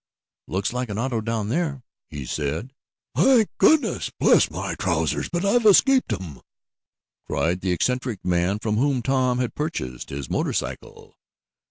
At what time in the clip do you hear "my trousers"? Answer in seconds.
4.49-5.29